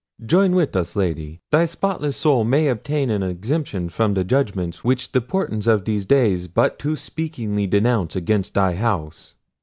Join 0.25 0.55
with 0.55 0.75
us, 0.75 0.95
Lady! 0.95 1.41
thy 1.51 1.65
spotless 1.65 2.17
soul 2.17 2.43
may 2.43 2.69
obtain 2.69 3.11
an 3.11 3.21
exemption 3.21 3.87
from 3.87 4.15
the 4.15 4.23
judgments 4.23 4.83
which 4.83 5.11
the 5.11 5.21
portents 5.21 5.67
of 5.67 5.85
these 5.85 6.07
days 6.07 6.47
but 6.47 6.79
too 6.79 6.95
speakingly 6.95 7.67
denounce 7.67 8.15
against 8.15 8.55
thy 8.55 8.73
house." 8.73 9.35